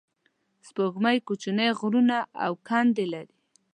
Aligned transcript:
سپوږمۍ 0.67 1.17
کوچنۍ 1.27 1.69
غرونه 1.79 2.17
او 2.45 2.51
کندې 2.67 3.05
لري 3.13 3.35